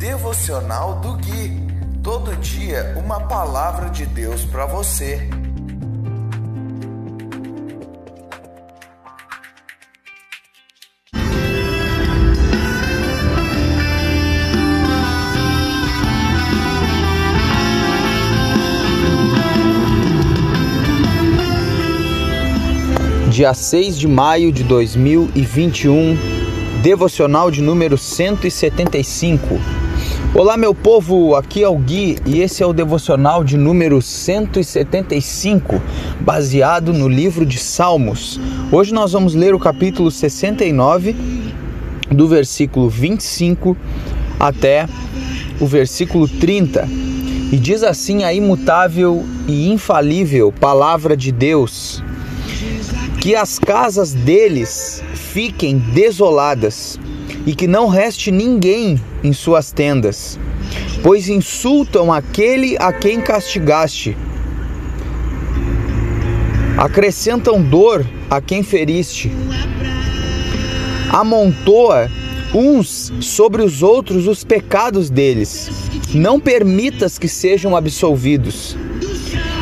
[0.00, 1.60] Devocional do Gui.
[2.02, 5.28] Todo dia uma palavra de Deus para você.
[23.28, 26.16] Dia 6 de maio de 2021,
[26.82, 29.89] devocional de número 175.
[30.32, 35.82] Olá, meu povo, aqui é o Gui e esse é o devocional de número 175,
[36.20, 38.40] baseado no livro de Salmos.
[38.70, 41.16] Hoje nós vamos ler o capítulo 69,
[42.12, 43.76] do versículo 25
[44.38, 44.88] até
[45.60, 46.88] o versículo 30.
[47.52, 52.04] E diz assim a imutável e infalível palavra de Deus:
[53.20, 56.98] que as casas deles fiquem desoladas
[57.46, 60.38] e que não reste ninguém em suas tendas,
[61.02, 64.16] pois insultam aquele a quem castigaste,
[66.76, 69.30] acrescentam dor a quem feriste,
[71.10, 72.10] amontoa
[72.54, 75.70] uns sobre os outros os pecados deles,
[76.14, 78.76] não permitas que sejam absolvidos.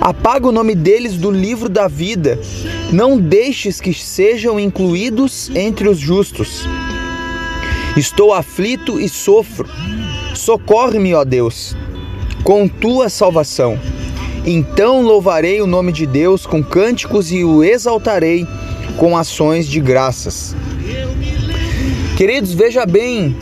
[0.00, 2.38] Apaga o nome deles do livro da vida,
[2.92, 6.68] não deixes que sejam incluídos entre os justos.
[7.96, 9.68] Estou aflito e sofro.
[10.34, 11.76] Socorre-me, ó Deus,
[12.42, 13.78] com tua salvação.
[14.44, 18.46] Então louvarei o nome de Deus com cânticos e o exaltarei
[18.96, 20.54] com ações de graças.
[22.16, 23.34] Queridos, veja bem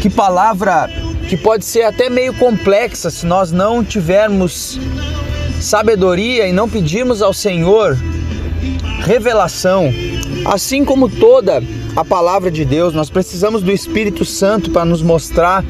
[0.00, 0.88] que palavra
[1.28, 4.78] que pode ser até meio complexa se nós não tivermos
[5.60, 7.98] sabedoria e não pedirmos ao Senhor
[9.00, 9.92] revelação,
[10.46, 11.62] assim como toda
[11.96, 15.64] a palavra de Deus, nós precisamos do Espírito Santo para nos mostrar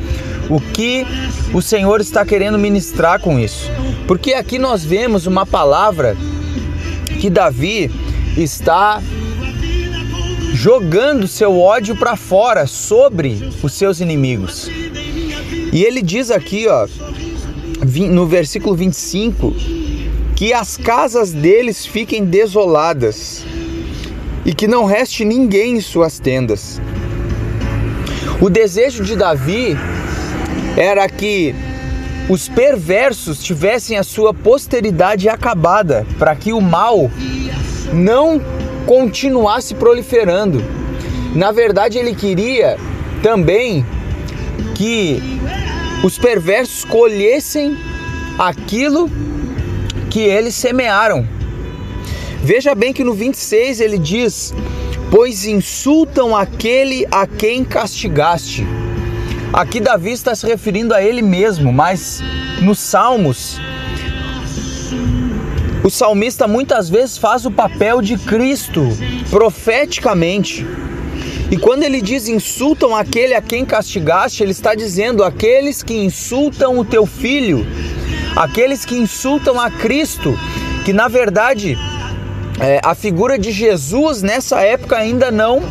[0.48, 1.06] o que
[1.53, 3.70] o Senhor está querendo ministrar com isso.
[4.06, 6.17] Porque aqui nós vemos uma palavra
[7.20, 7.90] que Davi
[8.36, 9.02] está
[10.55, 14.70] jogando seu ódio para fora sobre os seus inimigos.
[15.73, 16.86] E ele diz aqui, ó,
[18.11, 19.55] no versículo 25,
[20.35, 23.45] que as casas deles fiquem desoladas
[24.44, 26.80] e que não reste ninguém em suas tendas.
[28.40, 29.77] O desejo de Davi
[30.77, 31.55] era que
[32.28, 37.10] os perversos tivessem a sua posteridade acabada, para que o mal
[37.92, 38.40] não
[38.86, 40.62] continuasse proliferando.
[41.34, 42.76] Na verdade, ele queria
[43.22, 43.84] também
[44.74, 45.20] que
[46.02, 47.76] os perversos colhessem
[48.38, 49.11] aquilo
[50.11, 51.26] que eles semearam.
[52.44, 54.52] Veja bem que no 26 ele diz:
[55.10, 58.66] Pois insultam aquele a quem castigaste.
[59.50, 62.22] Aqui Davi está se referindo a ele mesmo, mas
[62.60, 63.58] nos Salmos,
[65.82, 68.82] o salmista muitas vezes faz o papel de Cristo
[69.30, 70.66] profeticamente.
[71.50, 76.78] E quando ele diz insultam aquele a quem castigaste, ele está dizendo aqueles que insultam
[76.78, 77.66] o teu filho,
[78.36, 80.38] aqueles que insultam a Cristo,
[80.84, 81.78] que na verdade
[82.61, 85.63] é, a figura de Jesus nessa época ainda não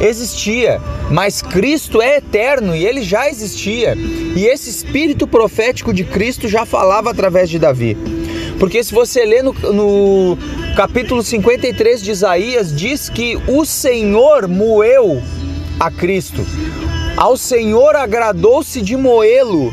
[0.00, 0.80] existia,
[1.10, 3.94] mas Cristo é eterno e ele já existia.
[3.96, 7.96] E esse espírito profético de Cristo já falava através de Davi.
[8.58, 10.38] Porque se você lê no, no
[10.76, 15.22] capítulo 53 de Isaías, diz que o Senhor moeu
[15.78, 16.44] a Cristo.
[17.16, 19.72] Ao Senhor agradou-se de moê-lo,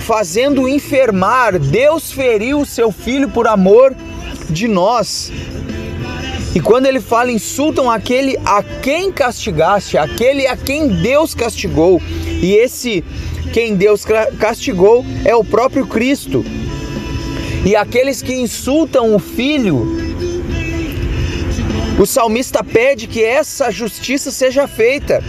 [0.00, 1.58] fazendo enfermar.
[1.58, 3.94] Deus feriu o seu filho por amor
[4.50, 5.32] de nós.
[6.54, 12.00] E quando ele fala, insultam aquele a quem castigaste, aquele a quem Deus castigou.
[12.42, 13.04] E esse
[13.52, 14.04] quem Deus
[14.38, 16.44] castigou é o próprio Cristo.
[17.64, 19.96] E aqueles que insultam o Filho,
[21.98, 25.22] o salmista pede que essa justiça seja feita.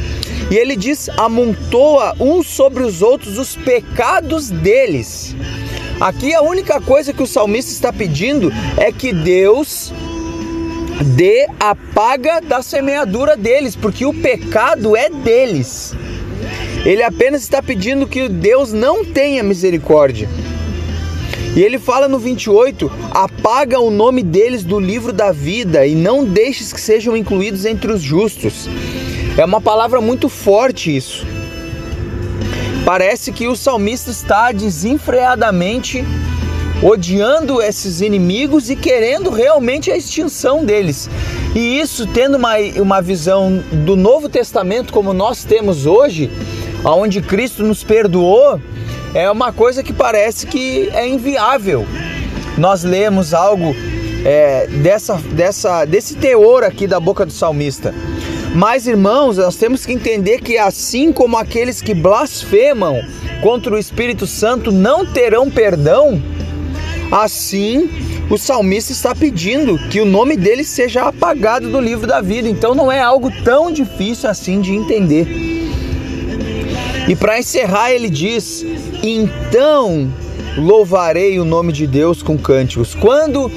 [0.51, 5.35] E ele diz: amontoa uns sobre os outros os pecados deles.
[5.99, 9.91] Aqui a única coisa que o salmista está pedindo é que Deus
[11.15, 15.95] dê a paga da semeadura deles, porque o pecado é deles.
[16.85, 20.29] Ele apenas está pedindo que Deus não tenha misericórdia.
[21.55, 26.23] E ele fala no 28: apaga o nome deles do livro da vida e não
[26.23, 28.69] deixes que sejam incluídos entre os justos.
[29.35, 31.25] É uma palavra muito forte isso.
[32.87, 36.05] Parece que o salmista está desenfreadamente
[36.81, 41.09] odiando esses inimigos e querendo realmente a extinção deles.
[41.53, 46.31] E isso, tendo uma, uma visão do Novo Testamento como nós temos hoje,
[46.81, 48.57] aonde Cristo nos perdoou,
[49.13, 51.85] é uma coisa que parece que é inviável.
[52.57, 53.75] Nós lemos algo
[54.25, 57.93] é, dessa, dessa, desse teor aqui da boca do salmista.
[58.55, 63.01] Mas, irmãos, nós temos que entender que assim como aqueles que blasfemam
[63.41, 66.21] contra o Espírito Santo não terão perdão,
[67.11, 67.89] assim
[68.29, 72.49] o salmista está pedindo que o nome dele seja apagado do livro da vida.
[72.49, 75.25] Então não é algo tão difícil assim de entender.
[77.07, 78.65] E para encerrar, ele diz:
[79.01, 80.11] Então
[80.57, 82.93] louvarei o nome de Deus com cânticos.
[82.93, 83.49] Quando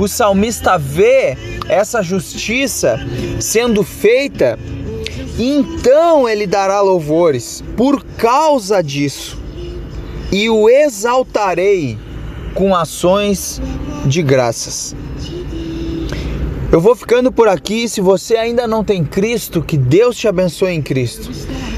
[0.00, 1.36] o salmista vê
[1.68, 2.98] essa justiça
[3.38, 4.58] sendo feita,
[5.38, 9.38] então ele dará louvores por causa disso,
[10.32, 11.98] e o exaltarei
[12.54, 13.60] com ações
[14.06, 14.96] de graças.
[16.72, 17.88] Eu vou ficando por aqui.
[17.88, 21.28] Se você ainda não tem Cristo, que Deus te abençoe em Cristo.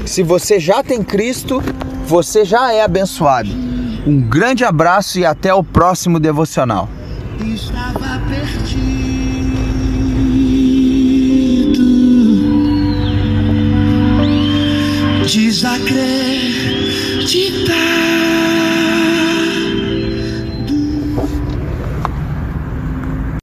[0.05, 1.63] Se você já tem Cristo,
[2.05, 3.49] você já é abençoado.
[4.05, 6.87] Um grande abraço e até o próximo devocional.
[7.41, 9.02] Estava perdido,